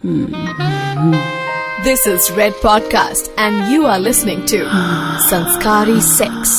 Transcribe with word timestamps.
This 0.00 0.32
is 1.84 2.32
Red 2.32 2.54
Podcast, 2.62 3.30
and 3.36 3.68
you 3.68 3.84
are 3.84 3.98
listening 3.98 4.46
to 4.46 4.64
Sanskari 5.28 6.00
Sex. 6.00 6.58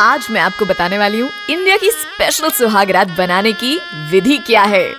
आज 0.00 0.26
मैं 0.30 0.40
आपको 0.40 0.64
बताने 0.64 0.98
वाली 0.98 1.20
हूँ 1.20 1.30
इंडिया 1.50 1.76
की 1.76 1.90
स्पेशल 1.90 2.50
सुहागरात 2.50 3.08
बनाने 3.08 3.52
की 3.52 3.80
विधि 4.10 4.38
क्या 4.38 4.62
है? 4.62 4.94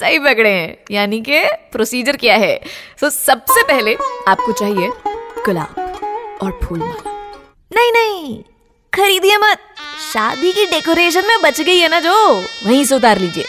सही 0.00 0.18
पकड़े 0.18 0.50
हैं 0.50 0.78
यानी 0.90 1.20
कि 1.20 1.44
प्रोसीजर 1.72 2.16
क्या 2.16 2.36
है? 2.36 2.60
तो 3.00 3.10
सबसे 3.10 3.62
पहले 3.62 3.96
आपको 4.28 4.52
चाहिए 4.52 4.92
गुलाब 5.44 6.38
और 6.42 6.60
फूल 6.64 6.78
माला। 6.78 7.32
नहीं 7.72 7.92
नहीं 7.92 8.42
खरीदिए 8.94 9.36
मत। 9.36 9.58
शादी 10.12 10.52
की 10.52 10.66
डेकोरेशन 10.66 11.26
में 11.26 11.42
बच 11.42 11.60
गई 11.60 11.78
है 11.78 11.88
ना 11.88 12.00
जो? 12.00 12.38
वहीं 12.40 12.84
से 12.84 12.94
उतार 12.94 13.18
लीजिए। 13.18 13.44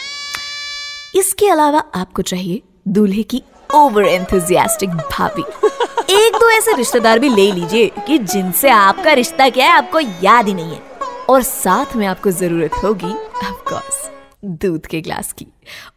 इसके 1.15 1.49
अलावा 1.49 1.83
आपको 1.95 2.21
चाहिए 2.21 2.61
दूल्हे 2.87 3.23
की 3.23 3.43
ओवर 3.75 4.03
एंथुजियास्टिक 4.03 4.89
भाभी। 4.89 5.41
एक 6.25 6.33
दो 6.33 6.49
ऐसे 6.49 6.73
रिश्तेदार 6.73 7.19
भी 7.19 7.29
ले 7.29 7.51
लीजिए 7.51 7.91
कि 8.07 8.17
जिनसे 8.17 8.69
आपका 8.69 9.13
रिश्ता 9.13 9.49
क्या 9.49 9.65
है 9.65 9.71
आपको 9.71 9.99
याद 9.99 10.47
ही 10.47 10.53
नहीं 10.53 10.71
है। 10.71 10.81
और 11.29 11.43
साथ 11.43 11.95
में 11.95 12.07
आपको 12.07 12.31
ज़रूरत 12.31 12.71
होगी 12.83 13.13
ऑफ़ 13.47 13.69
कोर्स 13.69 14.09
दूध 14.45 14.85
के 14.85 15.01
ग्लास 15.01 15.33
की। 15.33 15.47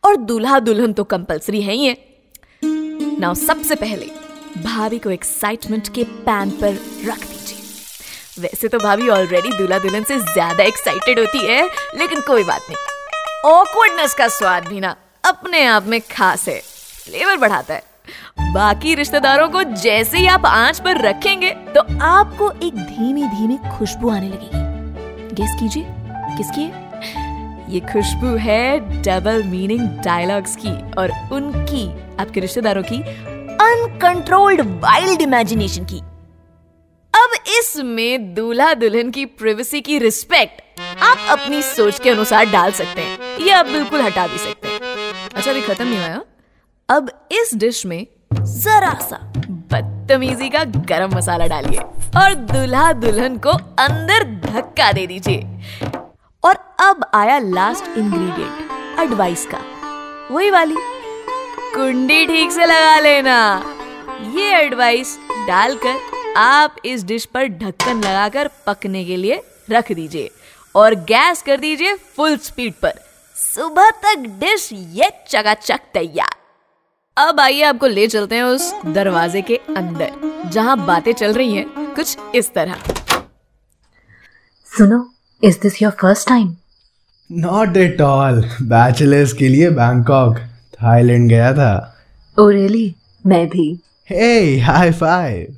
और 0.04 0.16
दूल्हा 0.16 0.58
दुल्हन 0.58 0.92
तो 0.92 1.04
कंपलसरी 1.04 1.62
है 1.62 1.72
ही 1.72 1.86
है। 1.86 1.96
नाउ 3.20 3.34
सबसे 3.34 3.74
पहले 3.74 4.06
भाभी 4.62 4.98
को 4.98 5.10
एक्साइटमेंट 5.10 5.88
के 5.88 6.04
पैन 6.04 6.50
पर 6.50 6.72
रख 7.04 7.18
दीजिए। 7.18 7.55
वैसे 8.36 8.68
तो 8.68 8.78
भाभी 8.78 9.08
ऑलरेडी 9.08 9.50
दूल्हा 9.50 9.78
दुल्हन 9.78 10.04
से 10.04 10.18
ज़्यादा 10.18 10.64
एक्साइटेड 10.64 11.18
होती 11.18 11.38
है, 11.38 11.62
लेकिन 11.96 12.20
कोई 12.20 12.44
बात 12.44 12.62
नहीं। 12.70 13.52
ऑकवर्डनेस 13.52 14.14
का 14.14 14.26
स्वाद 14.28 14.66
भी 14.68 14.80
ना 14.80 14.94
अपने 15.24 15.64
आप 15.66 15.86
में 15.86 16.00
खास 16.10 16.48
है 16.48 16.58
फ्लेवर 16.60 17.36
बढ़ाता 17.36 17.74
है। 17.74 17.82
बाकी 18.52 18.94
रिश्तेदारों 18.94 19.48
को 19.48 19.62
जैसे 19.62 20.18
ही 20.18 20.26
आप 20.26 20.46
आँच 20.46 20.80
पर 20.80 21.00
रखेंगे 21.00 21.50
तो 21.74 21.80
आपको 22.04 22.50
एक 22.58 22.74
धीमी 22.76 23.26
धीमी 23.28 23.56
खुशबू 23.70 24.10
आने 24.10 24.28
लगेगी। 24.28 25.34
गेस 25.34 25.56
कीजिए, 25.60 25.84
किसकी 26.36 26.62
है? 26.62 26.84
ये 27.68 27.80
खुशबू 27.82 28.34
है 28.38 28.78
डबल 29.02 29.42
मीनिंग 29.44 29.88
डायलॉग्स 30.04 30.56
की 30.56 30.74
और 30.92 31.10
उनकी, 31.32 31.86
आपके 32.20 32.40
रिश्तेदारों 32.40 32.82
की 32.82 33.00
अनकंट्रोल्ड 33.62 34.60
वाइल्ड 34.82 35.22
इमेजिनेशन 35.22 35.84
की। 35.84 36.00
इसमें 37.66 38.34
दूल्हा 38.34 38.72
दुल्हन 38.74 39.10
की 39.10 39.24
प्रिवेसी 39.40 39.80
की 39.80 39.98
रिस्पेक्ट 39.98 40.80
आप 41.02 41.18
अपनी 41.30 41.62
सोच 41.62 41.98
के 42.00 42.10
अनुसार 42.10 42.44
डाल 42.46 42.72
सकते 42.72 43.00
हैं। 43.00 43.46
या 43.46 43.58
आप 43.58 43.66
बिल्कुल 43.66 44.00
हटा 44.00 44.26
भी 44.26 44.38
सकते 44.38 44.68
हैं। 44.68 45.30
अच्छा 45.34 45.50
अभी 45.50 45.60
खत्म 45.60 45.84
नहीं 45.84 45.98
हुआ 45.98 46.20
अब 46.88 47.10
इस 47.32 47.50
डिश 47.54 47.84
में 47.86 48.06
जरा 48.32 48.92
सा 49.02 49.18
बदतमीजी 49.72 50.48
का 50.48 50.64
गरम 50.64 51.14
मसाला 51.14 51.46
डालिए 51.46 51.78
और 52.20 52.34
दूल्हा 52.52 52.92
दुल्हन 52.92 53.38
को 53.38 53.50
अंदर 53.78 54.24
धक्का 54.46 54.92
दे 54.92 55.06
दीजिए। 55.06 55.38
और 56.44 56.58
अब 56.80 57.10
आया 57.14 57.38
लास्ट 57.38 57.98
इंग्रेडिएंट 57.98 59.00
एडवाइस 59.00 59.46
का। 59.46 59.60
वही 60.30 60.50
वाली। 60.50 60.76
कुंडी 61.74 62.26
ठीक 62.26 62.52
से 62.52 62.66
लगा 62.66 62.98
लेना। 63.00 63.38
ये 64.34 64.54
एडवाइस 64.56 65.18
डालकर 65.48 66.15
आप 66.36 66.76
इस 66.84 67.04
डिश 67.04 67.24
पर 67.24 67.46
ढक्कन 67.48 67.98
लगाकर 67.98 68.48
पकने 68.66 69.04
के 69.04 69.16
लिए 69.16 69.40
रख 69.70 69.92
दीजिए 69.92 70.30
और 70.74 70.94
गैस 71.10 71.42
कर 71.42 71.60
दीजिए 71.60 71.94
फुल 72.16 72.36
स्पीड 72.36 72.74
पर। 72.82 72.92
सुबह 73.36 73.90
तक 74.04 74.26
डिश 74.40 74.68
ये 74.72 75.10
चकाचक 75.28 75.80
तैयार। 75.94 76.34
अब 77.16 77.40
आइए 77.40 77.62
आपको 77.62 77.86
ले 77.86 78.06
चलते 78.06 78.36
हैं 78.36 78.42
उस 78.42 78.72
दरवाजे 78.86 79.42
के 79.42 79.56
अंदर 79.56 80.50
जहाँ 80.50 80.76
बातें 80.86 81.12
चल 81.12 81.32
रही 81.32 81.54
हैं 81.54 81.94
कुछ 81.94 82.16
इस 82.34 82.52
तरह। 82.54 82.76
सुनो 84.66 85.04
is 85.42 85.60
this 85.60 85.82
your 85.82 85.92
first 85.92 86.28
time 86.28 86.56
not 87.32 87.76
at 87.76 88.00
all 88.00 88.42
bachelors 88.62 89.32
के 89.32 89.48
लिए 89.48 89.70
बैंकॉक 89.70 90.38
थाईलैंड 90.74 91.28
गया 91.28 91.52
था। 91.52 91.74
Oh 92.38 92.42
oh, 92.42 92.52
really 92.52 92.88
really? 92.88 93.26
मैं 93.26 93.46
भी। 93.48 93.80
Hey 94.10 94.60
high 94.60 94.90
five 94.92 95.56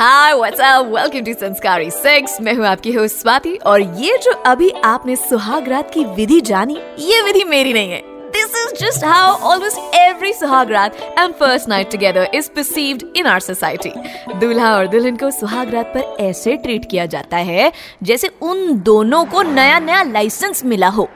hi 0.00 0.32
what's 0.34 0.60
up 0.60 0.86
welcome 0.86 1.24
to 1.24 1.32
Sanskari 1.32 1.90
sex 1.90 2.40
मैं 2.40 2.54
हूँ 2.54 2.66
आपकी 2.66 2.92
होस्ट 2.92 3.16
स्वाति 3.16 3.54
और 3.66 3.80
ये 3.80 4.16
जो 4.18 4.32
अभी 4.46 4.70
आपने 4.84 5.16
सुहाग 5.16 5.68
रात 5.68 5.90
की 5.94 6.04
विधि 6.04 6.40
जानी, 6.40 6.76
ये 6.98 7.22
विधि 7.22 7.44
मेरी 7.44 7.72
नहीं 7.72 7.90
है। 7.90 8.00
This 8.30 8.54
is 8.60 8.72
just 8.80 9.04
how 9.04 9.26
almost 9.50 9.98
every 9.98 10.32
Suhagraat 10.34 10.96
and 11.18 11.36
first 11.42 11.68
night 11.68 11.92
together 11.96 12.24
is 12.34 12.48
perceived 12.48 13.04
in 13.14 13.26
our 13.26 13.44
society. 13.50 13.92
दूल्हा 14.40 14.74
और 14.76 14.86
दुल्हन 14.86 15.16
को 15.16 15.30
सुहागरात 15.30 15.92
पर 15.96 16.16
ऐसे 16.24 16.56
ट्रीट 16.56 16.90
किया 16.90 17.06
जाता 17.06 17.36
है, 17.36 17.72
जैसे 18.02 18.30
उन 18.42 18.78
दोनों 18.82 19.24
को 19.24 19.42
नया 19.42 19.78
नया 19.78 20.02
लाइसेंस 20.02 20.64
मिला 20.64 20.88
हो। 20.88 21.08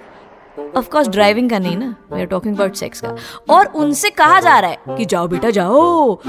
ऑफ़ 0.76 0.88
कोर्स 0.88 1.08
ड्राइविंग 1.08 1.50
का 1.50 1.58
नहीं 1.58 1.76
ना? 1.76 1.94
We 2.12 2.20
are 2.20 2.26
talking 2.26 2.56
about 2.56 2.74
sex 2.74 3.02
का। 3.04 3.16
और 3.50 3.66
उनसे 3.66 4.10
कहा 4.10 4.40
जा 4.40 4.58
रहा 4.58 4.70
है 4.70 4.96
कि 4.96 5.04
जाओ 5.04 5.28
बेटा, 5.28 5.50
जाओ। 5.50 6.20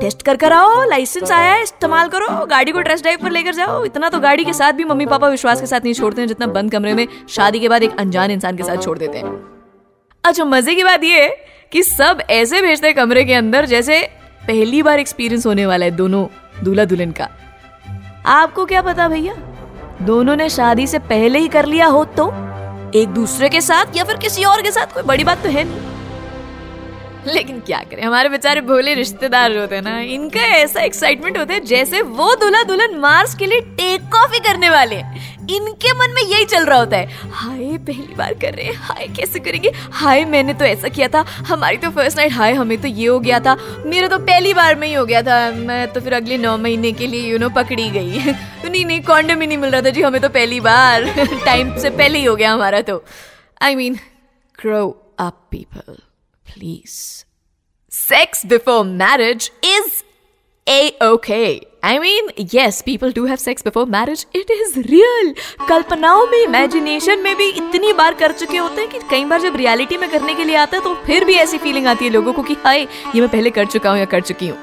टेस्ट 0.00 0.22
कर 0.22 0.36
कर 0.36 0.52
आओ 0.52 0.84
लाइसेंस 0.88 1.30
आया 1.32 1.52
है, 1.52 1.62
इस्तेमाल 1.62 2.08
करो, 2.08 2.28
गाड़ी 2.46 2.72
को 2.72 2.82
टेस्ट 2.82 3.04
ड्राइव 3.04 3.18
पर 3.22 3.30
लेकर 3.30 3.54
जाओ। 3.54 3.84
इतना 3.84 4.08
तो 4.08 4.20
गाड़ी 4.20 4.44
के 4.44 4.52
साथ 4.52 4.72
भी 4.72 4.84
मम्मी 4.84 5.06
पापा 5.06 5.28
विश्वास 5.28 5.60
के 5.60 5.66
साथ 5.66 5.80
नहीं 5.80 5.94
छोड़ते 5.94 6.20
हैं 6.20 6.28
जितना 6.28 6.46
बंद 6.48 6.72
कमरे 6.72 6.94
में 6.94 7.06
शादी 7.28 7.60
के 7.60 7.68
बाद 7.68 7.82
एक 7.82 7.98
अनजान 7.98 8.30
इंसान 8.30 8.56
के 8.56 8.62
साथ 8.62 8.76
छोड़ 8.76 8.98
देते 8.98 9.18
हैं। 9.18 9.32
अच्छा 10.24 10.44
मज़े 10.44 10.74
की 10.74 10.84
बात 10.84 11.04
ये 11.04 11.28
कि 11.72 11.82
सब 11.82 12.22
ऐसे 12.30 12.62
भेजते 12.62 12.86
हैं 12.86 12.96
कमरे 12.96 13.24
के 13.24 13.34
अंदर 13.34 13.66
जैसे 13.66 14.00
पहली 14.46 14.82
बार 14.82 14.98
एक्सपीरियंस 14.98 15.46
होने 15.46 15.66
वाला 15.66 15.84
है 15.84 15.90
दोनों 15.90 16.26
दूल्हा 16.64 16.84
दुल्हन 16.84 17.12
का। 17.12 17.28
आपको 18.26 18.64
क्या 18.66 18.82
पता 18.82 19.08
भैया? 19.08 19.34
दोनों 20.02 20.36
ने 20.36 20.48
शादी 20.48 20.86
से 20.86 20.98
पहले 20.98 21.38
ही 21.38 21.48
कर 21.48 21.66
लिया 21.66 21.86
हो 21.86 22.04
तो? 22.16 22.28
एक 22.94 23.08
दूसरे 23.08 23.48
के 23.48 23.60
साथ 23.60 23.96
या 23.96 24.04
फिर 24.04 24.16
किसी 24.16 24.44
और 24.44 24.62
के 24.62 24.70
साथ? 24.70 24.94
कोई 24.94 25.02
बड़ी 25.02 25.24
बात 25.24 25.42
तो 25.42 25.48
है 25.48 25.64
नहीं। 25.64 25.89
लेकिन 27.34 27.60
क्या 27.60 27.82
करें? 27.90 28.02
हमारे 28.02 28.28
बेचारे 28.28 28.60
भोले 28.60 28.94
रिश्तेदार 28.94 29.58
होते 29.58 29.74
हैं 29.74 29.82
ना, 29.82 30.00
इनका 30.00 30.40
ऐसा 30.40 30.80
एक्साइटमेंट 30.80 31.38
होता 31.38 31.54
है 31.54 31.60
जैसे 31.60 32.02
वो 32.02 32.34
दूल्हा 32.34 32.62
दुल्हन 32.62 32.96
मार्स 32.96 33.34
के 33.34 33.46
लिए 33.46 33.60
टेक 33.60 34.14
ऑफ़ 34.14 34.32
ही 34.32 34.38
करने 34.38 34.70
वाले 34.70 35.02
इनके 35.50 35.92
मन 35.92 36.10
में 36.10 36.22
यही 36.22 36.44
चल 36.44 36.64
रहा 36.64 36.78
होता 36.78 36.96
है। 36.96 37.30
हाय, 37.30 37.78
पहली 37.78 38.14
बार 38.14 38.34
कर 38.34 38.54
रहे 38.54 38.66
हैं। 38.66 38.74
हाय, 38.74 39.06
कैसे 39.06 39.38
करेंगे? 39.38 39.72
हाय, 39.92 40.24
मैंने 40.24 40.54
तो 40.54 40.64
ऐसा 40.64 40.88
किया 40.88 41.08
था। 41.08 41.20
हमारी 41.20 41.76
तो 41.76 41.90
फ़र्स्ट 41.90 42.16
नाइट 42.16 42.32
हाय, 42.32 42.52
हमें 42.52 42.82
तो 42.82 42.88
ये 42.88 43.06
हो 43.06 43.20
गया 43.20 43.40
था। 43.40 43.82
मेरा 43.86 44.08
तो 44.08 44.18
पहली 44.18 44.54
बार 44.54 44.74
में 44.74 44.88
ही 44.88 44.94
हो 44.94 45.04
गया 45.06 45.22
था। 45.22 45.50
मैं 45.50 45.92
तो 45.92 46.00
फिर 46.00 46.14
अगले 46.14 46.38
नौ 46.38 46.56
महीने 46.56 46.92
के 46.92 47.06
लिए 47.06 47.32
यू 47.32 47.38
नो 47.38 47.48
पकड़ी 47.48 47.90
गई। 47.90 48.32
तो 48.32 48.68
नहीं 48.70 48.86
नहीं 48.86 49.02
कॉन्डम 49.02 49.40
ही 49.40 49.46
नहीं 49.46 49.58
मिल 49.58 49.70
रहा 49.70 49.82
था 49.82 49.90
जी, 49.90 50.02
हमें 50.02 50.20
तो 50.20 50.28
पहली 50.28 50.60
बार। 50.60 51.02
टाइम 51.44 51.78
से 51.78 51.90
पहले 51.90 52.18
ही 52.18 52.24
हो 52.24 52.36
गया 52.36 52.52
हमारा 52.52 52.80
तो। 52.80 53.04
I 53.62 53.74
mean 53.74 53.94
grow 54.62 55.12
up 55.18 55.48
people 55.50 56.09
please 56.50 56.98
sex 57.92 58.46
before 58.46 58.84
marriage 58.86 59.50
is 59.66 60.02
a 60.66 60.92
okay. 61.02 61.62
I 61.82 61.98
mean, 61.98 62.28
yes, 62.36 62.82
people 62.82 63.10
do 63.10 63.24
have 63.24 63.40
sex 63.40 63.62
before 63.62 63.86
marriage. 63.86 64.24
It 64.32 64.50
is 64.50 64.76
real. 64.86 65.32
कल्पनाओं 65.68 66.26
में 66.26 66.38
इमेजिनेशन 66.38 67.22
में 67.22 67.34
भी 67.36 67.48
इतनी 67.50 67.92
बार 67.92 68.14
कर 68.14 68.32
चुके 68.32 68.56
होते 68.56 68.80
हैं 68.80 68.90
कि 68.90 68.98
कई 69.10 69.24
बार 69.24 69.40
जब 69.40 69.56
रियलिटी 69.56 69.96
में 69.96 70.08
करने 70.10 70.34
के 70.34 70.44
लिए 70.44 70.56
आता 70.56 70.76
है 70.76 70.82
तो 70.82 70.94
फिर 71.06 71.24
भी 71.24 71.34
ऐसी 71.36 71.58
फीलिंग 71.58 71.86
आती 71.86 72.04
है 72.04 72.10
लोगों 72.10 72.32
को 72.32 72.42
कि 72.42 72.54
हाय 72.64 72.80
ये 72.80 73.20
मैं 73.20 73.28
पहले 73.28 73.50
कर 73.50 73.66
चुका 73.66 73.90
हूँ 73.90 73.98
या 73.98 74.04
कर 74.06 74.20
चुकी 74.22 74.48
हूँ 74.48 74.58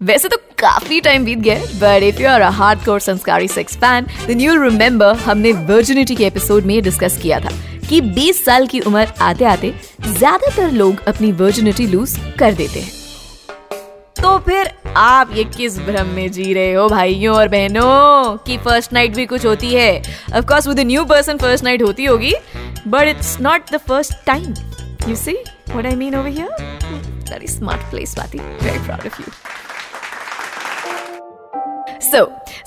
वैसे 0.00 0.28
तो 0.28 0.36
काफ़ी 0.58 1.00
टाइम 1.00 1.24
बीत 1.24 1.38
गया 1.38 1.58
but 1.80 2.02
if 2.02 2.20
you 2.22 2.28
are 2.28 2.40
a 2.40 2.50
hardcore 2.52 3.00
संस्कारी 3.00 3.48
sex 3.48 3.76
fan 3.76 4.06
then 4.26 4.40
you 4.40 4.62
remember 4.62 5.14
हमने 5.20 5.52
वर्जिनिटी 5.70 6.14
के 6.14 6.26
एपिसोड 6.26 6.64
में 6.64 6.80
डिस्कस 6.82 7.18
किया 7.22 7.40
था 7.40 7.56
कि 7.88 8.00
20 8.00 8.44
साल 8.44 8.66
की 8.66 8.80
उम्र 8.80 9.06
आते 9.20 9.44
आते 9.44 9.72
ज़्यादातर 10.08 10.70
लोग 10.70 11.04
अपनी 11.08 11.32
वर्जिनिटी 11.32 11.86
लूज 11.86 12.16
कर 12.38 12.54
देते 12.54 12.80
हैं। 12.80 12.90
तो 14.22 14.38
फिर 14.38 14.70
आप 14.96 15.30
ये 15.34 15.44
किस 15.44 15.78
भ्रम 15.78 16.06
में 16.06 16.30
जी 16.32 16.52
रहे 16.52 16.72
हो, 16.72 16.88
भाइयों 16.88 17.36
और 17.36 17.48
बहनों? 17.48 18.36
कि 18.36 18.56
फ़र्स्ट 18.58 18.92
नाइट 18.92 19.14
भी 19.14 19.26
कुछ 19.26 19.46
होती 19.46 19.72
है। 19.74 20.02
Of 20.34 20.44
course 20.44 20.66
with 20.68 20.80
new 20.80 21.04
person 21.04 21.38
first 21.38 21.64
night 21.64 21.82
होती 21.82 22.04
होगी 22.04 22.34
but 22.86 23.08
it's 23.08 23.40
not 23.40 23.72
the 23.72 23.76
first 23.88 24.12
time 24.26 24.54
you 25.08 25.16
see 25.16 25.32
what 25.68 25.86
I 25.86 25.94
mean 25.94 26.14
over 26.14 26.28
here 26.28 26.48
very 27.30 27.46
smart 27.48 27.90
place 27.90 28.14
very 28.18 28.78
proud 28.78 29.06
of 29.06 29.20
you 29.20 29.26
so 32.02 32.24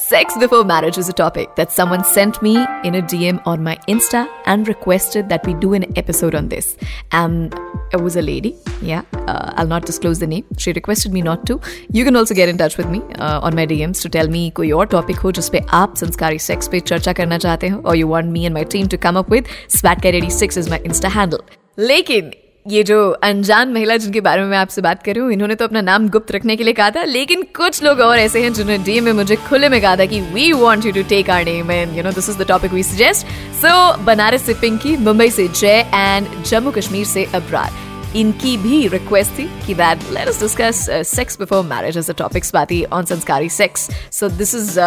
Sex 0.09 0.37
before 0.39 0.65
marriage 0.65 0.99
is 0.99 1.09
a 1.09 1.13
topic 1.13 1.55
that 1.57 1.73
someone 1.73 2.05
sent 2.05 2.41
me 2.43 2.57
in 2.85 2.95
a 2.97 3.03
DM 3.03 3.41
on 3.47 3.63
my 3.63 3.77
Insta 3.89 4.29
and 4.47 4.69
requested 4.69 5.29
that 5.29 5.47
we 5.47 5.55
do 5.55 5.73
an 5.75 5.87
episode 5.97 6.35
on 6.35 6.49
this. 6.49 6.77
Um, 7.13 7.51
it 7.93 8.01
was 8.01 8.17
a 8.17 8.23
lady, 8.23 8.55
yeah. 8.83 9.03
Uh, 9.13 9.53
I'll 9.57 9.67
not 9.67 9.87
disclose 9.87 10.19
the 10.19 10.27
name. 10.27 10.45
She 10.59 10.73
requested 10.73 11.13
me 11.13 11.23
not 11.23 11.47
to. 11.47 11.61
You 11.91 12.05
can 12.05 12.17
also 12.17 12.35
get 12.35 12.49
in 12.49 12.59
touch 12.59 12.77
with 12.77 12.89
me 12.89 13.03
uh, 13.19 13.41
on 13.41 13.55
my 13.55 13.67
DMs 13.67 14.03
to 14.03 14.09
tell 14.09 14.29
me 14.29 14.51
कोई 14.53 14.71
और 14.73 14.87
topic 14.87 15.17
हो 15.19 15.33
जिस 15.33 15.49
पे 15.49 15.61
आप 15.83 15.97
संस्कारी 15.97 16.39
sex 16.39 16.69
पे 16.69 16.81
चर्चा 16.81 17.13
करना 17.21 17.39
चाहते 17.39 17.69
हो 17.69 17.81
और 17.87 17.97
you 17.97 18.09
want 18.09 18.31
me 18.33 18.45
and 18.45 18.55
my 18.55 18.65
team 18.73 18.87
to 18.89 18.99
come 19.03 19.19
up 19.19 19.31
with 19.31 19.49
स्वैट 19.77 20.01
कैरेडी 20.03 20.31
six 20.31 20.59
is 20.59 20.69
my 20.71 20.83
insta 20.87 21.09
handle 21.19 21.39
लेकिन 21.79 22.31
ये 22.66 22.82
जो 22.84 23.10
अनजान 23.24 23.72
महिला 23.74 23.96
जिनके 23.98 24.22
बारे 24.22 24.42
में 24.42 24.50
मैं 24.50 24.58
आपसे 24.58 24.82
बात 24.82 25.04
कर 25.04 25.14
रही 25.14 25.24
हूँ, 25.24 25.32
इन्होंने 25.34 25.56
तो 25.56 25.66
अपना 25.66 25.82
नाम 25.82 26.08
गुप्त 26.10 26.32
रखने 26.32 26.56
के 26.56 26.64
लिए 26.64 26.74
कहा 26.74 26.90
था, 26.92 27.04
लेकिन 27.04 27.44
कुछ 27.58 27.82
लोग 27.84 28.00
और 28.00 28.20
ऐसे 28.20 28.42
हैं 28.42 28.52
जिन्होंने 28.54 28.84
डीएम 28.84 29.04
में 29.06 29.12
मुझे 29.14 29.36
खुले 29.48 29.70
में 29.70 29.80
कहा 29.82 29.96
था 29.96 30.06
कि 30.06 30.20
we 30.34 30.52
want 30.54 30.86
you 30.86 30.92
to 30.92 31.04
take 31.10 31.30
our 31.30 31.46
name 31.46 31.72
and 31.72 31.98
you 31.98 32.04
know 32.04 32.12
this 32.12 32.30
is 32.30 32.38
the 32.38 32.48
topic 32.48 32.74
we 32.74 32.84
suggest 32.84 33.28
so 33.62 34.04
Banaras 34.04 34.46
से 34.46 34.54
पिंकी 34.62 34.96
मुंबई 34.98 35.30
से 35.32 35.48
जय 35.50 35.86
एंड 35.96 36.44
जम्मू 36.44 36.72
कश्मीर 36.72 37.06
से 37.06 37.26
अब्रार 37.36 38.18
इनकी 38.18 38.56
भी 38.58 38.88
रिक्वेस्ट 38.88 39.38
थी 39.40 39.50
कि 39.66 39.74
that 39.76 40.12
let 40.14 40.28
us 40.28 40.40
discuss 40.42 40.86
sex 41.08 41.40
before 41.40 41.64
marriage 41.66 41.98
as 41.98 42.10
a 42.10 42.14
topic 42.18 42.46
Swati 42.46 42.84
on 42.94 43.06
Sanskari 43.06 43.50
sex 43.58 43.90
so 44.12 44.30
this 44.30 44.56
is 44.56 44.80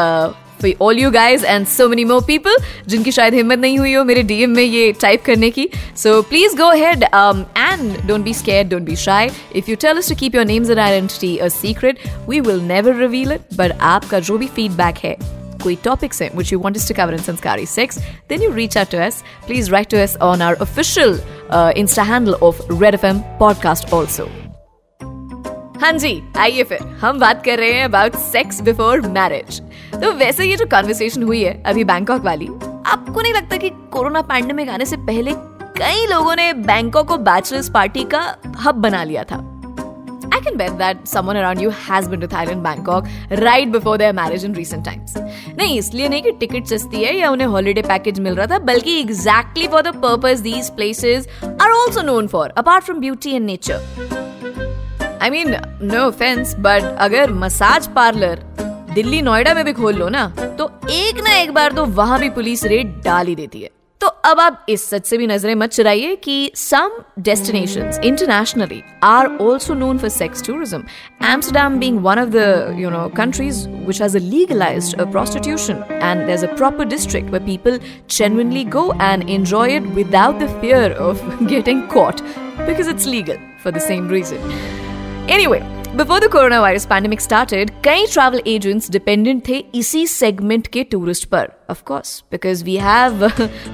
for 0.62 0.72
all 0.86 1.02
you 1.02 1.10
guys 1.10 1.44
and 1.54 1.68
so 1.74 1.88
many 1.92 2.04
more 2.12 2.20
people 2.30 2.56
जिनकी 2.88 3.12
शायद 3.12 3.34
हिम्मत 3.34 3.58
नहीं 3.58 3.78
हुई 3.78 3.92
हो 3.94 4.04
मेरे 4.04 4.22
डीएम 4.22 4.50
में 4.56 4.62
ये 4.62 4.92
टाइप 5.00 5.24
करने 5.24 5.50
की 5.50 5.68
so 5.96 6.20
please 6.30 6.56
go 6.56 6.70
ahead 6.72 7.04
and 7.04 8.06
don't 8.06 8.24
be 8.24 8.34
scare 8.34 8.66
don't 8.68 8.82
be 8.82 8.96
shy 9.04 9.30
if 9.56 9.70
you 9.70 9.76
tell 9.86 10.00
to 10.08 10.14
keep 10.20 10.34
your 10.34 10.44
names 10.44 10.70
and 10.70 10.78
identity 10.78 11.36
a 11.36 11.48
secret 11.58 12.08
we 12.28 12.40
will 12.40 12.60
never 12.72 12.96
reveal 13.00 13.32
it 13.32 13.54
but 13.58 13.78
आपका 13.94 14.20
जो 14.20 14.38
भी 14.38 14.46
फीडबैक 14.56 15.04
है 15.04 15.16
कोई 15.62 15.76
topics 15.84 16.22
हैं 16.22 16.30
you 16.50 16.58
want 16.58 16.78
us 16.78 16.86
to 16.86 16.94
cover 16.94 17.12
in 17.12 17.22
Sanskari 17.26 17.66
6, 17.66 18.00
then 18.28 18.42
you 18.42 18.50
reach 18.50 18.76
out 18.76 18.90
to 18.90 19.02
us. 19.06 19.22
Please 19.46 19.70
write 19.70 19.90
to 19.90 20.04
us 20.04 20.16
on 20.30 20.42
our 20.42 20.60
official 20.68 21.18
uh, 21.50 21.72
Insta 21.84 22.04
handle 22.04 22.40
of 22.42 22.64
Red 22.84 23.02
FM 23.02 23.26
podcast 23.38 23.92
also. 23.92 24.41
हाँ 25.82 25.90
जी 25.92 26.10
आइए 26.38 26.62
फिर। 26.62 26.82
हम 27.00 27.18
बात 27.18 27.42
कर 27.44 27.58
रहे 27.58 27.70
हैं 27.72 27.84
अबाउट 27.84 28.16
सेक्स 28.16 28.60
बिफोर 28.62 29.00
मैरिज 29.02 29.60
तो 29.92 30.12
वैसे 30.16 30.44
ये 30.44 30.56
जो 30.56 30.66
कॉन्वर्सेशन 30.70 31.22
हुई 31.22 31.42
है 31.42 31.62
अभी 31.66 31.84
बैंकॉक 31.84 32.22
वाली 32.24 32.46
आपको 32.46 33.20
नहीं 33.20 33.32
लगता 33.34 33.56
कि 33.56 33.70
कोरोना 33.92 34.22
पैंडेमिक 34.28 34.68
आने 34.68 34.86
से 34.86 34.96
पहले 35.08 35.32
कई 35.78 36.06
लोगों 36.06 36.36
ने 36.36 36.52
बैंकॉक 36.68 37.08
को 37.08 37.16
बैचलर्स 37.18 37.70
पार्टी 37.74 38.04
का 38.14 38.20
हब 38.64 38.74
बना 38.76 39.02
लिया 39.04 39.24
था? 39.24 39.40
I 40.32 40.40
can 40.40 40.56
bet 40.56 40.78
that 40.78 41.02
someone 41.08 41.36
around 41.36 41.60
you 41.60 41.74
has 41.80 42.08
been 42.08 42.20
to 42.20 42.28
Thailand, 42.28 42.62
Bangkok 42.62 43.08
right 43.40 43.72
before 43.72 43.98
their 43.98 44.12
marriage 44.12 44.44
in 44.44 44.56
recent 44.60 44.88
times. 44.90 45.16
नहीं 45.58 45.78
इसलिए 45.78 46.08
नहीं 46.08 46.22
कि 46.22 46.32
टिकट 46.40 46.66
सस्ती 46.66 47.04
है 47.04 47.16
या 47.16 47.30
उन्हें 47.30 47.46
हॉलिडे 47.48 47.82
पैकेज 47.82 48.20
मिल 48.20 48.34
रहा 48.34 48.46
था 48.46 48.58
बल्कि 48.70 48.98
exactly 49.00 49.68
for 49.68 49.82
the 49.82 49.96
purpose 50.02 50.40
these 50.40 50.70
places 50.76 51.28
are 51.44 51.70
also 51.72 52.02
known 52.02 52.26
for 52.28 52.54
apart 52.58 52.84
from 52.84 53.00
beauty 53.00 53.34
and 53.34 53.46
nature 53.46 54.21
I 55.22 55.30
mean 55.30 55.54
no 55.82 55.98
offence 56.06 56.54
but 56.60 56.82
अगर 57.00 57.32
मसाज 57.42 57.86
पार्लर 57.94 58.40
दिल्ली 58.94 59.20
नोएडा 59.22 59.52
में 59.54 59.64
भी 59.64 59.72
खोल 59.72 59.94
लो 59.96 60.08
ना 60.08 60.26
तो 60.58 60.70
एक 60.90 61.22
ना 61.24 61.36
एक 61.42 61.52
बार 61.54 61.72
तो 61.72 61.84
वहाँ 62.00 62.18
भी 62.20 62.30
पुलिस 62.30 62.64
रेड 62.72 63.00
डाल 63.04 63.26
ही 63.26 63.34
देती 63.36 63.60
है 63.60 63.70
तो 64.00 64.06
अब 64.28 64.40
आप 64.40 64.66
इस 64.68 64.88
सच 64.90 65.06
से 65.06 65.16
भी 65.18 65.26
नज़रें 65.26 65.54
मत 65.54 65.70
चुराइए 65.72 66.14
कि 66.24 66.50
some 66.56 66.98
destinations 67.28 68.00
internationally 68.04 68.82
are 69.04 69.26
also 69.42 69.74
known 69.74 69.98
for 69.98 70.10
sex 70.10 70.42
tourism 70.46 70.82
Amsterdam 71.32 71.78
being 71.78 71.98
one 72.04 72.18
of 72.18 72.28
the 72.28 72.76
you 72.78 72.90
know 72.90 73.06
countries 73.20 73.62
which 73.86 74.02
has 74.06 74.18
legalized 74.26 75.00
a 75.04 75.08
prostitution 75.14 75.82
and 76.10 76.28
there's 76.28 76.46
a 76.48 76.52
proper 76.56 76.90
district 76.96 77.34
where 77.36 77.46
people 77.48 77.80
genuinely 78.18 78.68
go 78.78 78.86
and 79.10 79.30
enjoy 79.38 79.66
it 79.78 79.90
without 80.02 80.44
the 80.44 80.52
fear 80.60 80.84
of 81.08 81.26
getting 81.56 81.88
caught 81.96 82.28
because 82.62 82.94
it's 82.94 83.12
legal 83.16 83.50
for 83.58 83.70
the 83.72 83.90
same 83.90 84.08
reason. 84.08 84.81
Anyway, 85.24 85.60
before 85.96 86.20
the 86.20 86.28
corona 86.30 86.60
virus 86.60 86.84
pandemic 86.86 87.20
started 87.20 87.70
कई 87.84 88.06
travel 88.12 88.40
agents 88.46 88.90
dependent 88.90 89.42
थे 89.48 89.58
इसी 89.74 90.06
segment 90.06 90.66
के 90.66 90.82
tourist 90.84 91.24
पर 91.24 91.48
of 91.70 91.82
course 91.86 92.22
because 92.32 92.64
we 92.64 92.76
have 92.76 93.26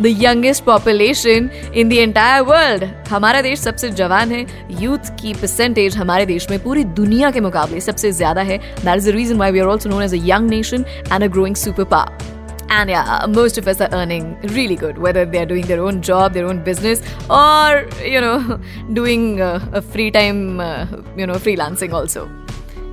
the 0.02 0.06
youngest 0.22 0.64
population 0.64 1.48
in 1.74 1.88
the 1.88 1.92
entire 1.92 2.42
world 2.42 2.84
हमारा 3.08 3.42
देश 3.42 3.60
सबसे 3.60 3.90
जवान 3.90 4.32
है 4.32 4.46
यूथ 4.82 5.10
की 5.20 5.34
परसेंटेज 5.34 5.96
हमारे 5.96 6.26
देश 6.26 6.50
में 6.50 6.62
पूरी 6.62 6.84
दुनिया 7.00 7.30
के 7.30 7.40
मुकाबले 7.40 7.80
सबसे 7.80 8.12
ज़्यादा 8.12 8.42
है. 8.42 8.58
That 8.58 8.96
is 8.96 9.10
the 9.10 9.14
reason 9.14 9.36
why 9.36 9.52
we 9.52 9.58
are 9.58 9.66
also 9.66 9.90
known 9.90 10.02
as 10.02 10.14
a 10.14 10.24
young 10.24 10.50
nation 10.50 10.84
and 11.12 11.22
a 11.22 11.26
growing 11.26 11.56
super 11.56 11.84
power 11.84 12.36
And 12.69 12.89
yeah, 12.89 13.25
most 13.29 13.57
of 13.57 13.67
us 13.67 13.81
are 13.81 13.89
earning 13.91 14.39
really 14.41 14.75
good, 14.75 14.97
whether 14.97 15.25
they're 15.25 15.45
doing 15.45 15.67
their 15.67 15.81
own 15.81 16.01
job, 16.01 16.33
their 16.33 16.47
own 16.47 16.63
business, 16.63 17.01
or, 17.29 17.87
you 18.03 18.19
know, 18.19 18.59
doing 18.93 19.41
uh, 19.41 19.59
a 19.73 19.81
free 19.81 20.09
time, 20.09 20.59
uh, 20.59 20.87
you 21.15 21.27
know, 21.27 21.35
freelancing 21.35 21.93
also. 21.93 22.27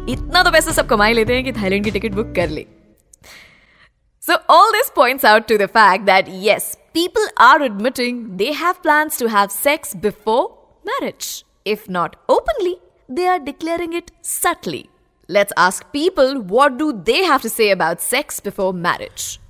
इतना 0.09 0.43
तो 0.43 0.51
पैसा 0.51 0.73
सब 0.73 0.87
कमा 0.89 1.07
ही 1.07 1.15
लेते 1.15 1.35
हैं 1.35 1.45
कि 1.45 1.53
Thailand 1.53 1.85
की 1.85 1.91
ticket 1.91 2.15
book 2.15 2.33
कर 2.37 2.49
ले 2.49 2.67
So 4.23 4.37
all 4.55 4.73
this 4.73 4.91
points 4.97 5.25
out 5.25 5.47
to 5.49 5.57
the 5.61 5.67
fact 5.75 6.05
that 6.07 6.29
yes, 6.47 6.77
people 6.97 7.29
are 7.45 7.63
admitting 7.67 8.19
they 8.43 8.53
have 8.53 8.83
plans 8.83 9.17
to 9.17 9.29
have 9.35 9.51
sex 9.51 9.95
before 9.95 10.43
marriage. 10.91 11.29
If 11.65 11.89
not 11.97 12.17
openly, 12.29 12.75
they 13.09 13.27
are 13.27 13.39
declaring 13.39 13.95
it 14.01 14.11
subtly. 14.23 14.83
Let's 15.29 15.57
ask 15.57 15.91
people 15.93 16.35
what 16.57 16.77
do 16.77 16.93
they 17.11 17.23
have 17.31 17.43
to 17.43 17.49
say 17.49 17.71
about 17.71 18.03
sex 18.03 18.41
before 18.41 18.73
marriage. 18.75 19.41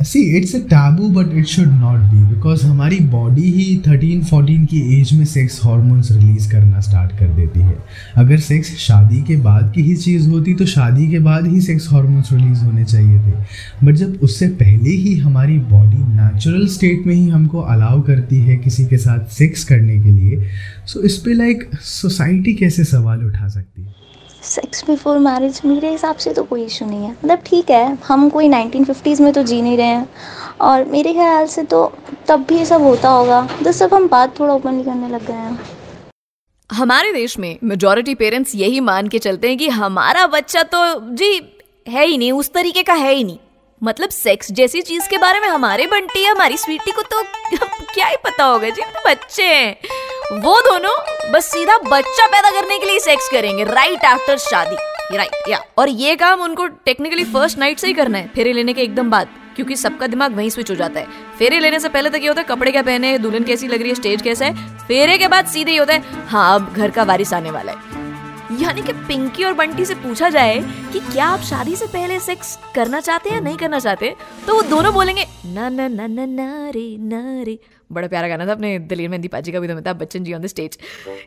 See 0.00 0.20
it's 0.36 0.54
a 0.54 0.58
taboo 0.68 1.08
but 1.14 1.34
it 1.38 1.46
should 1.46 1.66
not 1.68 2.00
be 2.10 2.22
because 2.26 2.64
हमारी 2.66 2.98
body 3.10 3.50
ही 3.52 3.76
thirteen 3.86 4.22
fourteen 4.24 4.64
की 4.66 4.80
age 4.98 5.12
में 5.14 5.24
sex 5.24 5.60
hormones 5.64 6.10
release 6.12 6.50
करना 6.52 6.80
start 6.80 7.12
कर 7.18 7.28
देती 7.34 7.60
है। 7.60 7.76
अगर 8.16 8.38
sex 8.40 8.74
शादी 8.78 9.20
के 9.22 9.36
बाद 9.42 9.70
की 9.74 9.82
ही 9.82 9.96
चीज़ 9.96 10.28
होती 10.28 10.54
तो 10.54 10.66
शादी 10.66 11.10
के 11.10 11.18
बाद 11.18 11.46
ही 11.46 11.60
सेक्स 11.60 11.88
हार्मोन्स 11.92 12.32
रिलीज़ 12.32 12.64
होने 12.64 12.84
चाहिए 12.84 13.18
थे। 13.18 13.86
बट 13.86 13.94
जब 13.94 14.18
उससे 14.22 14.48
पहले 14.62 14.90
ही 14.90 15.16
हमारी 15.18 15.58
बॉडी 15.70 16.02
नेचुरल 16.16 16.66
स्टेट 16.68 17.06
में 17.06 17.14
ही 17.14 17.28
हमको 17.28 17.60
अलाउ 17.74 18.00
करती 18.02 18.40
है 18.40 18.56
किसी 18.56 18.86
के 18.86 18.96
साथ 18.98 19.28
सेक्स 19.32 19.64
करने 19.64 19.98
के 20.02 20.10
लिए 20.10 20.48
सो 20.86 20.98
so 20.98 21.06
इस 21.06 21.16
पर 21.16 21.34
लाइक 21.34 21.70
सोसाइटी 21.82 22.54
कैसे 22.54 22.84
सवाल 22.84 23.24
उठा 23.24 23.48
सकती 23.48 23.82
है? 23.82 23.94
सेक्स 24.42 24.84
बिफोर 24.84 25.18
मैरिज 25.18 25.60
मेरे 25.64 25.90
हिसाब 25.90 26.16
से 26.16 26.32
तो 26.34 26.42
कोई 26.42 26.64
इशू 26.64 26.86
नहीं 26.86 27.04
है। 27.04 27.10
मतलब 27.10 27.42
ठीक 27.46 27.70
है, 27.70 27.98
हम 28.06 28.28
कोई 28.30 28.48
नाइनटीन 28.48 28.84
फिफ्टीज़ 28.84 29.22
में 29.22 29.32
तो 29.32 29.42
जी 29.42 29.60
नहीं 29.62 29.76
रहे 29.76 29.86
हैं। 29.86 30.08
और 30.60 30.84
मेरे 30.84 31.12
ख्याल 31.12 31.46
से 31.46 31.62
तो 31.62 31.92
तब 32.28 32.44
भी 32.48 32.56
ये 32.58 32.64
सब 32.66 32.82
होता 32.82 33.08
होगा। 33.08 33.42
तो 33.64 33.72
सब 33.72 33.94
हम 33.94 34.08
बात 34.08 34.38
थोड़ा 34.40 34.54
ओपनली 34.54 34.84
करने 34.84 35.08
लग 35.08 35.26
गए 35.26 35.32
हैं। 35.32 35.60
हमारे 36.70 37.12
देश 37.12 37.38
में 37.38 37.58
मेजोरिटी 37.64 38.14
पेरेंट्स 38.14 38.54
यही 38.54 38.80
मान 38.80 39.08
के 39.08 39.18
चलते 39.18 39.48
हैं 39.48 39.58
कि 39.58 39.68
हमारा 39.68 40.26
बच्चा 40.26 40.62
तो 40.62 40.78
जी 41.16 41.34
है 41.88 42.06
ही 42.06 42.18
नहीं, 42.18 42.32
उस 42.32 42.52
तरीके 42.52 42.82
का 42.82 42.94
है 42.94 43.14
ही 43.14 43.24
नहीं। 43.24 43.38
मतलब 43.82 44.08
सेक्स 44.08 44.52
जैसी 44.52 44.82
चीज़ 44.82 45.08
के 45.08 45.18
बारे 45.18 45.40
में 45.40 45.48
हमारे 45.48 45.86
बंटी, 45.86 46.24
हमारी 46.24 46.56
स्वीटी 46.56 46.90
को 46.90 47.02
तो 47.02 47.22
क्या 47.94 48.06
ही 48.06 48.16
पता 48.24 48.44
होगा 48.44 48.70
जी 48.70 48.82
तो 48.82 49.10
बच्चे 49.10 49.44
हैं। 49.44 49.76
वो 50.32 50.60
दोनों 50.62 50.90
बस 51.32 51.44
सीधा 51.44 51.76
बच्चा 51.84 52.26
पैदा 52.26 52.50
करने 52.50 52.78
के 52.78 52.86
लिए 52.86 52.98
सेक्स 53.00 53.28
करेंगे 53.28 53.64
राइट 53.64 54.04
आफ्टर 54.04 54.36
शादी। 54.38 54.76
राइट 55.16 55.48
या 55.48 55.58
और 55.78 55.88
ये 55.88 56.14
काम 56.16 56.42
उनको 56.42 56.66
टेक्निकली 56.86 57.24
फ़र्स्ट 57.24 57.58
नाइट 57.58 57.78
से 57.78 57.86
ही 57.86 57.92
करना 57.92 58.18
है, 58.18 58.28
फेरे 58.34 58.52
लेने 58.52 58.72
के 58.72 58.82
एकदम 58.82 59.10
बाद, 59.10 59.28
क्योंकि 59.56 59.76
सबका 59.76 60.06
दिमाग 60.06 60.36
वहीं 60.36 60.50
स्विच 60.50 60.70
हो 60.70 60.76
जाता 60.76 61.00
है। 61.00 61.06
फेरे 61.38 61.58
लेने 61.58 61.80
से 61.80 61.88
पहले 61.88 62.10
तक 62.10 62.20
ये 62.22 62.28
होता 62.28 62.40
है, 62.40 62.46
कपड़े 62.48 62.72
क्या 62.72 62.82
पहने 62.82 63.16
दुल्हन 63.18 63.44
कैसी 63.44 63.68
लग 63.68 63.80
रही 63.80 63.88
है 63.88 63.94
स्टेज 63.94 64.22
कैसा 64.22 64.44
है? 64.44 64.78
फेरे 64.78 65.18
के 65.18 65.28
बाद 65.28 65.46
सीधे 65.46 65.70
ही 65.70 65.76
होता 65.76 65.94
है 65.94 66.28
हाँ 66.28 66.54
अब 66.54 66.72
घर 66.74 66.90
का 66.90 67.02
वारिस 67.04 67.32
आने 67.34 67.50
वाला 67.50 67.72
है। 67.72 67.99
यानी 68.60 68.82
कि 68.82 68.92
पिंकी 69.08 69.44
और 69.44 69.52
बंटी 69.52 69.84
से 69.84 69.94
पूछा 69.94 70.28
जाए 70.28 70.58
कि 70.92 71.00
क्या 71.00 71.26
आप 71.26 71.40
शादी 71.40 71.76
से 71.76 71.86
पहले 71.86 72.18
सेक्स 72.20 72.58
करना 72.74 73.00
चाहते 73.00 73.30
हैं 73.30 73.36
या 73.36 73.42
नहीं 73.42 73.56
करना 73.56 73.78
चाहते 73.78 74.14
तो 74.46 74.54
वो 74.54 74.62
दोनों 74.62 74.92
बोलेंगे, 74.94 75.26
ना 75.46 75.68
ना 75.68 75.88
ना 75.88 76.06
ना 76.06 76.26
ना 76.26 76.68
रे 76.68 76.96
ना 77.00 77.42
रे. 77.42 77.58
बड़ा 77.92 78.08
प्यारा 78.08 78.28
गाना 78.28 78.46
था 78.46 78.52
अपने 78.52 78.78
दिलीर 78.78 79.08
मेहंदी 79.08 79.28
पाजी 79.28 79.52
का 79.52 79.60
भी 79.60 79.66
तो 79.66 79.72
Amitabh 79.72 79.96
Bachchan 79.96 80.24
ji 80.24 80.34
on 80.34 80.40
the 80.40 80.46
stage 80.46 80.78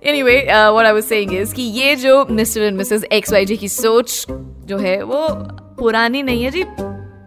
anyway 0.24 0.36
what 0.46 0.86
I 0.86 0.94
was 0.94 1.06
saying 1.06 1.34
is 1.34 1.54
कि 1.56 1.62
ये 1.62 1.96
जो 1.96 2.26
mister 2.32 2.62
and 2.62 2.78
missus 2.78 3.06
X 3.12 3.32
Y 3.34 3.46
Z 3.46 3.58
की 3.58 3.70
सोच 3.70 4.26
जो 4.30 4.78
है, 4.78 5.02
वो 5.04 5.28
पुरानी 5.80 6.24
नहीं 6.24 6.44
है 6.44 6.52
जी 6.52 6.64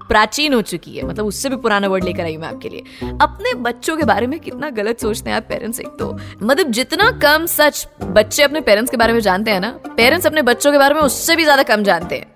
प्राचीन 0.09 0.55
हो 0.55 0.61
चुकी 0.63 0.97
है। 0.97 1.07
मतलब 1.07 1.27
उससे 1.27 1.49
भी 1.49 1.57
पुराना 1.59 1.89
वर्ड 1.89 2.05
लेकर 2.05 2.25
आई 2.25 2.37
मैं 2.37 2.49
आपके 2.49 2.69
लिए। 2.69 2.83
अपने 3.23 3.55
बच्चों 3.63 3.97
के 3.97 4.05
बारे 4.05 4.27
में 4.27 4.39
कितना 4.41 4.71
गलत 4.73 5.01
सोचते 5.01 5.31
हैं 5.31 5.37
आप 5.37 5.47
पेरेंट्स 5.49 5.81
एक 5.81 5.97
तो। 5.99 6.13
मतलब 6.43 6.71
जितना 6.73 7.11
कम 7.23 7.47
सच 7.49 7.87
बच्चे 8.03 8.43
अपने 8.43 8.61
पेरेंट्स 8.63 8.91
के 8.91 8.97
बारे 8.97 9.13
में 9.13 9.21
जानते 9.21 9.51
हैं 9.51 9.61
ना 9.61 9.71
पेरेंट्स 9.87 10.27
अपने 10.27 10.43
बच्चों 10.45 10.73
के 10.73 10.79
बारे 10.79 10.95
में 10.95 11.01
उससे 11.03 11.37
भी 11.37 11.45
ज़्यादा 11.45 11.63
कम 11.65 11.83
जानते 11.83 12.17
हैं। 12.17 12.35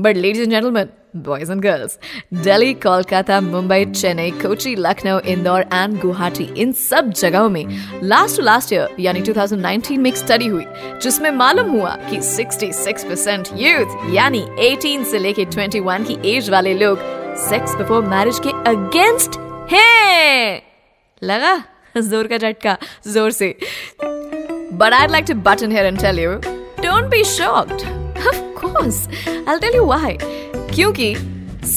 But 0.00 0.16
ladies 0.16 0.42
and 0.42 0.50
gentleman 0.50 0.88
boys 1.16 1.50
and 1.52 1.60
girls 1.62 1.98
Delhi 2.34 2.72
Kolkata 2.82 3.40
Mumbai 3.40 3.84
Chennai 3.84 4.30
Kochi 4.42 4.74
Lucknow 4.78 5.18
Indore 5.32 5.62
and 5.72 5.98
Guwahati 6.00 6.44
इन 6.62 6.72
सब 6.72 7.10
जगहों 7.12 7.48
में 7.48 7.64
लास्ट 8.02 8.36
टू 8.36 8.42
लास्ट 8.42 8.72
ईयर 8.72 8.96
यानी 9.00 9.22
2019 9.22 9.96
में 9.98 10.10
स्टडी 10.14 10.46
हुई 10.46 10.64
जिसमें 11.02 11.30
मालूम 11.32 11.70
हुआ 11.70 11.96
कि 12.10 12.18
66 12.18 13.04
परसेंट 13.04 13.48
यूथ 13.56 14.14
यानी 14.14 14.44
18 14.68 15.04
से 15.10 15.18
लेके 15.18 15.44
21 15.44 16.06
की 16.06 16.18
एज 16.34 16.50
वाले 16.50 16.74
लोग 16.74 16.98
सेक्स 17.48 17.74
बिफोर 17.76 18.04
मैरिज 18.06 18.40
के 18.46 18.50
अगेंस्ट 18.70 19.38
हैं 19.72 20.62
लगा 21.22 21.54
ज़ोर 21.98 22.26
का 22.26 22.38
झटका 22.38 22.76
ज़ोर 23.06 23.30
से 23.32 23.54
but 24.74 24.92
I 24.92 25.06
like 25.08 25.24
to 25.28 25.34
butt in 25.42 25.72
here 25.72 25.86
and 25.86 26.00
tell 26.00 26.20
you 26.20 26.34
don't 26.82 27.10
be 27.10 27.24
shocked 27.24 27.99
Of 28.79 28.79
course, 28.79 29.07
I'll 29.47 29.59
tell 29.59 29.73
you 29.73 29.85
why. 29.85 30.17
क्योंकि 30.73 31.15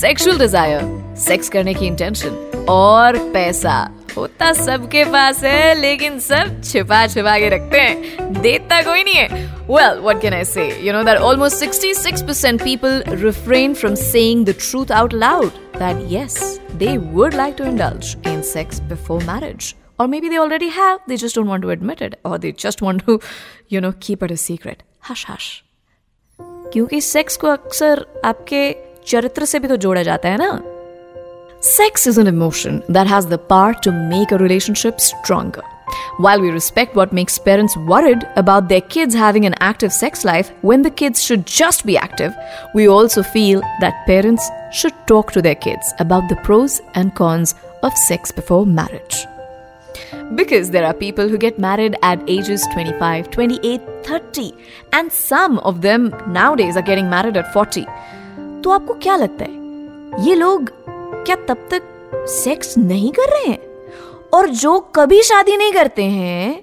sexual 0.01 0.39
desire, 0.39 0.83
sex 1.17 1.49
करने 1.49 1.75
की 1.75 1.91
intention 1.91 2.67
और 2.69 3.19
पैसा 3.33 3.77
होता 4.17 4.53
सबके 4.53 5.05
पास 5.13 5.43
है 5.45 5.75
लेकिन 5.81 6.19
सब 6.21 6.61
छिपा 6.65 7.07
छिपा 7.07 7.39
के 7.39 7.49
रखते 7.49 7.81
हैं 7.81 8.33
देता 8.43 8.83
कोई 8.83 9.03
नहीं 9.05 9.15
है 9.15 9.47
Well, 9.69 9.99
what 10.03 10.21
can 10.23 10.33
I 10.33 10.45
say? 10.45 10.81
You 10.83 10.93
know 10.93 11.03
that 11.05 11.19
almost 11.19 11.63
66% 11.63 12.63
people 12.65 13.03
refrain 13.23 13.75
from 13.75 13.97
saying 13.97 14.45
the 14.45 14.55
truth 14.55 14.91
out 14.91 15.13
loud 15.13 15.53
that 15.75 16.01
yes, 16.13 16.59
they 16.79 16.97
would 16.97 17.35
like 17.35 17.59
to 17.59 17.65
indulge 17.65 18.17
in 18.25 18.43
sex 18.43 18.81
before 18.81 19.21
marriage. 19.27 19.77
Or 19.99 20.09
maybe 20.09 20.31
they 20.31 20.39
already 20.39 20.69
have, 20.69 21.01
they 21.07 21.19
just 21.19 21.35
don't 21.35 21.49
want 21.49 21.63
to 21.63 21.71
admit 21.71 22.01
it, 22.01 22.19
or 22.25 22.39
they 22.39 22.53
just 22.53 22.81
want 22.81 23.05
to, 23.07 23.21
you 23.67 23.81
know, 23.83 23.93
keep 24.01 24.23
it 24.23 24.31
a 24.31 24.39
secret. 24.39 24.83
Hush, 25.01 25.25
hush. 25.25 25.63
क्योंकि 26.73 27.01
sex 27.01 27.37
को 27.37 27.47
अक्सर 27.49 28.07
आपके 28.25 28.61
चरित्र 29.07 29.45
से 29.45 29.59
भी 29.59 29.69
तो 29.69 29.77
जोड़ा 29.77 30.03
जाता 30.03 30.29
है 30.29 30.39
ना 30.39 30.61
Sex 31.61 32.07
is 32.07 32.19
an 32.19 32.29
emotion 32.29 32.85
that 32.89 33.09
has 33.09 33.27
the 33.27 33.37
power 33.37 33.75
to 33.75 33.91
make 33.91 34.31
a 34.31 34.39
relationship 34.39 35.01
stronger. 35.01 35.65
While 36.19 36.41
we 36.41 36.51
respect 36.51 36.95
what 36.95 37.13
makes 37.13 37.37
parents 37.37 37.77
worried 37.77 38.25
about 38.37 38.69
their 38.69 38.81
kids 38.81 39.13
having 39.13 39.45
an 39.45 39.55
active 39.61 39.93
sex 39.93 40.25
life 40.25 40.53
when 40.63 40.83
the 40.83 40.91
kids 40.91 41.21
should 41.21 41.47
just 41.47 41.85
be 41.85 41.97
active, 41.97 42.33
we 42.75 42.89
also 42.89 43.25
feel 43.25 43.61
that 43.81 44.07
parents 44.07 44.49
should 44.73 44.95
talk 45.09 45.33
to 45.33 45.43
their 45.43 45.57
kids 45.57 45.93
about 45.99 46.29
the 46.29 46.37
pros 46.37 46.81
and 46.95 47.15
cons 47.17 47.57
of 47.83 47.93
sex 47.97 48.31
before 48.31 48.65
marriage. 48.65 49.27
Because 50.35 50.71
there 50.71 50.85
are 50.85 50.95
people 50.95 51.29
who 51.29 51.39
get 51.39 51.59
married 51.59 51.97
at 52.03 52.23
ages 52.29 52.67
25, 52.73 53.31
28, 53.31 53.81
30, 54.05 54.55
and 54.93 55.13
some 55.13 55.59
of 55.61 55.81
them 55.83 56.15
nowadays 56.27 56.77
are 56.77 56.83
getting 56.83 57.09
married 57.11 57.37
at 57.37 57.53
40. 57.53 57.87
तो 58.63 58.71
आपको 58.71 58.95
क्या 59.03 59.17
लगता 59.17 59.45
है 59.45 60.25
ये 60.27 60.35
लोग 60.35 60.71
क्या 61.27 61.37
तब 61.49 61.69
तक 61.71 61.83
सेक्स 62.31 62.77
नहीं 62.79 63.11
कर 63.19 63.31
रहे 63.31 63.47
हैं 63.47 63.59
और 64.35 64.49
जो 64.63 64.79
कभी 64.97 65.23
शादी 65.23 65.57
नहीं 65.57 65.73
करते 65.73 66.05
हैं 66.05 66.61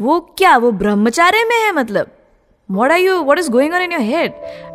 वो 0.00 0.18
क्या 0.38 0.56
वो 0.58 0.70
ब्रह्मचार्य 0.82 1.44
में 1.48 1.56
है 1.56 1.72
मतलब 1.72 2.10
what 2.68 2.90
are 2.90 2.98
you 2.98 3.22
what 3.22 3.38
is 3.38 3.48
going 3.50 3.72
on 3.72 3.82
in 3.82 3.90
your 3.90 4.00
head 4.00 4.34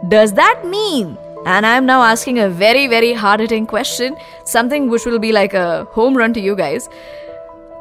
does 0.09 0.33
that 0.39 0.65
mean 0.71 1.15
and 1.45 1.65
i'm 1.65 1.85
now 1.85 2.01
asking 2.07 2.39
a 2.39 2.49
very 2.49 2.85
very 2.87 3.13
hard 3.13 3.39
hitting 3.39 3.65
question 3.65 4.17
something 4.45 4.89
which 4.89 5.05
will 5.05 5.17
be 5.17 5.31
like 5.31 5.55
a 5.61 5.85
home 5.95 6.19
run 6.21 6.35
to 6.37 6.43
you 6.47 6.55
guys 6.55 6.89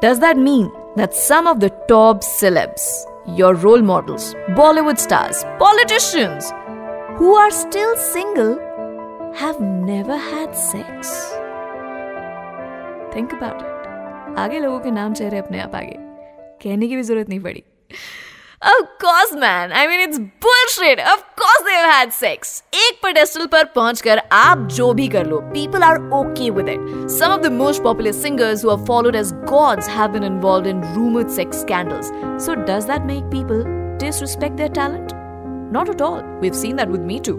does 0.01 0.19
that 0.19 0.37
mean 0.37 0.71
that 0.95 1.13
some 1.13 1.47
of 1.47 1.59
the 1.59 1.69
top 1.87 2.21
celebs 2.21 2.85
your 3.39 3.53
role 3.65 3.81
models 3.81 4.33
bollywood 4.59 4.99
stars 5.05 5.43
politicians 5.59 6.51
who 7.17 7.33
are 7.35 7.51
still 7.51 7.95
single 8.09 8.53
have 9.41 9.59
never 9.61 10.17
had 10.17 10.55
sex 10.55 11.15
think 13.15 13.33
about 13.39 13.61
it 13.61 13.73
आगे 14.39 14.59
लोगों 14.59 14.79
के 14.79 14.91
नाम 14.91 15.13
चेहरे 15.13 15.37
अपने 15.37 15.59
आप 15.59 15.75
आगे 15.75 15.95
कहने 16.63 16.87
की 16.87 16.95
भी 16.95 17.03
जरूरत 17.03 17.29
नहीं 17.29 17.39
पड़ी 17.39 17.63
Of 18.61 18.87
course, 18.99 19.33
man. 19.33 19.71
I 19.71 19.85
mean, 19.87 19.99
it's 19.99 20.17
bullshit. 20.17 20.99
Of 20.99 21.23
course 21.35 21.61
they've 21.65 21.89
had 21.91 22.11
sex. 22.11 22.63
एक 22.73 22.99
pedestal 23.03 23.47
पर 23.51 23.63
पहुंचकर 23.75 24.21
आप 24.31 24.67
जो 24.77 24.93
भी 24.93 25.07
कर 25.07 25.27
लो, 25.27 25.41
people 25.53 25.83
are 25.83 25.99
okay 26.19 26.49
with 26.49 26.67
it. 26.67 26.79
Some 27.11 27.31
of 27.31 27.43
the 27.43 27.51
most 27.51 27.83
popular 27.83 28.13
singers 28.13 28.63
who 28.63 28.71
are 28.71 28.85
followed 28.87 29.15
as 29.15 29.33
gods 29.51 29.85
have 29.87 30.11
been 30.11 30.23
involved 30.23 30.65
in 30.65 30.81
rumored 30.95 31.29
sex 31.29 31.61
scandals. 31.61 32.11
So 32.43 32.55
does 32.55 32.87
that 32.87 33.05
make 33.05 33.29
people 33.29 33.63
disrespect 33.99 34.57
their 34.57 34.69
talent? 34.69 35.13
Not 35.71 35.89
at 35.89 36.01
all. 36.01 36.23
We've 36.41 36.55
seen 36.55 36.75
that 36.77 36.89
with 36.89 37.01
me 37.01 37.19
too. 37.19 37.37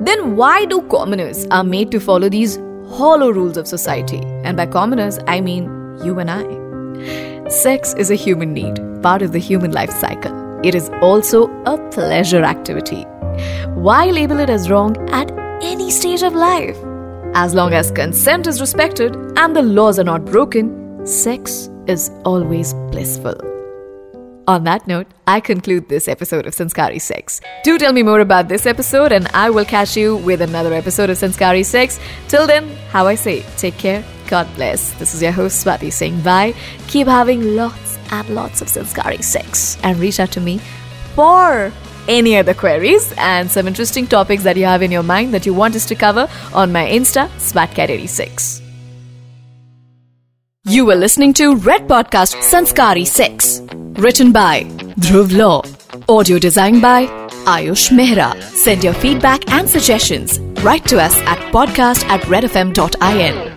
Then 0.00 0.36
why 0.36 0.64
do 0.64 0.80
commoners 0.82 1.46
are 1.50 1.64
made 1.64 1.90
to 1.90 2.00
follow 2.00 2.28
these 2.30 2.56
hollow 2.88 3.30
rules 3.30 3.56
of 3.58 3.66
society? 3.66 4.22
And 4.44 4.56
by 4.56 4.66
commoners, 4.66 5.18
I 5.26 5.40
mean 5.42 5.64
you 6.02 6.18
and 6.18 6.30
I. 6.30 7.48
Sex 7.50 7.94
is 7.94 8.10
a 8.10 8.14
human 8.14 8.52
need, 8.52 8.80
part 9.02 9.22
of 9.22 9.32
the 9.32 9.38
human 9.38 9.72
life 9.72 9.90
cycle. 9.90 10.41
It 10.63 10.75
is 10.75 10.89
also 11.01 11.47
a 11.65 11.77
pleasure 11.89 12.43
activity. 12.43 13.03
Why 13.75 14.05
label 14.05 14.39
it 14.39 14.49
as 14.49 14.69
wrong 14.69 14.95
at 15.09 15.29
any 15.61 15.91
stage 15.91 16.23
of 16.23 16.33
life? 16.33 16.77
As 17.35 17.53
long 17.53 17.73
as 17.73 17.91
consent 17.91 18.47
is 18.47 18.61
respected 18.61 19.13
and 19.35 19.55
the 19.55 19.61
laws 19.61 19.99
are 19.99 20.05
not 20.05 20.23
broken, 20.23 21.05
sex 21.05 21.69
is 21.87 22.09
always 22.23 22.73
blissful. 22.91 23.35
On 24.47 24.63
that 24.65 24.87
note, 24.87 25.07
I 25.25 25.39
conclude 25.39 25.89
this 25.89 26.07
episode 26.07 26.45
of 26.45 26.53
Sanskari 26.53 26.99
Sex. 26.99 27.41
Do 27.63 27.77
tell 27.77 27.93
me 27.93 28.03
more 28.03 28.19
about 28.19 28.49
this 28.49 28.65
episode, 28.65 29.11
and 29.11 29.27
I 29.33 29.49
will 29.49 29.65
catch 29.65 29.97
you 29.97 30.17
with 30.17 30.41
another 30.41 30.73
episode 30.73 31.09
of 31.09 31.17
Sanskari 31.17 31.63
Sex. 31.63 31.99
Till 32.27 32.45
then, 32.45 32.69
how 32.89 33.07
I 33.07 33.15
say, 33.15 33.43
take 33.57 33.77
care, 33.77 34.03
God 34.33 34.49
bless. 34.55 34.91
This 34.93 35.13
is 35.13 35.21
your 35.21 35.31
host 35.31 35.63
Swati 35.63 35.93
saying 35.93 36.19
bye. 36.21 36.55
Keep 36.87 37.05
having 37.05 37.55
lots 37.55 37.99
and 38.09 38.27
lots 38.33 38.63
of 38.63 38.67
Sanskari 38.67 39.21
Sex, 39.21 39.77
and 39.83 39.99
reach 39.99 40.19
out 40.19 40.31
to 40.31 40.41
me 40.41 40.57
for 41.13 41.71
any 42.07 42.35
other 42.35 42.55
queries 42.55 43.13
and 43.19 43.51
some 43.51 43.67
interesting 43.67 44.07
topics 44.07 44.41
that 44.41 44.57
you 44.57 44.65
have 44.65 44.81
in 44.81 44.91
your 44.91 45.03
mind 45.03 45.35
that 45.35 45.45
you 45.45 45.53
want 45.53 45.75
us 45.75 45.85
to 45.85 45.93
cover 45.93 46.27
on 46.51 46.71
my 46.71 46.83
Insta, 46.87 47.29
SwatCat86. 47.37 48.61
You 50.65 50.87
were 50.87 50.95
listening 50.95 51.33
to 51.35 51.55
Red 51.57 51.87
Podcast 51.87 52.41
Sanskari 52.41 53.05
6. 53.05 53.61
Written 54.01 54.31
by 54.31 54.63
Dhruv 55.05 55.37
Law. 55.37 55.61
Audio 56.09 56.39
designed 56.39 56.81
by 56.81 57.05
Ayush 57.45 57.91
Mehra. 57.91 58.41
Send 58.41 58.83
your 58.83 58.93
feedback 58.93 59.47
and 59.51 59.69
suggestions. 59.69 60.39
Write 60.65 60.87
to 60.87 60.99
us 60.99 61.15
at 61.19 61.37
podcast 61.53 62.03
at 62.05 62.21
redfm.in. 62.21 63.52